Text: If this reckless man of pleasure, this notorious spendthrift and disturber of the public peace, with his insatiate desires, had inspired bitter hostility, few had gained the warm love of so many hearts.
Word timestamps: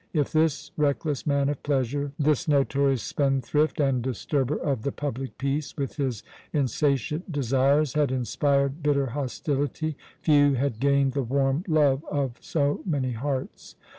If 0.13 0.31
this 0.31 0.71
reckless 0.77 1.27
man 1.27 1.47
of 1.47 1.61
pleasure, 1.61 2.11
this 2.17 2.47
notorious 2.47 3.03
spendthrift 3.03 3.79
and 3.79 4.01
disturber 4.01 4.55
of 4.57 4.81
the 4.81 4.91
public 4.91 5.37
peace, 5.37 5.77
with 5.77 5.97
his 5.97 6.23
insatiate 6.51 7.31
desires, 7.31 7.93
had 7.93 8.11
inspired 8.11 8.81
bitter 8.81 9.05
hostility, 9.11 9.95
few 10.19 10.53
had 10.55 10.79
gained 10.79 11.13
the 11.13 11.21
warm 11.21 11.63
love 11.67 12.03
of 12.09 12.37
so 12.41 12.81
many 12.83 13.11
hearts. 13.11 13.75